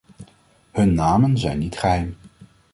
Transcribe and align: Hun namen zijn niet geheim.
Hun 0.73 0.93
namen 0.95 1.37
zijn 1.37 1.57
niet 1.57 1.77
geheim. 1.79 2.17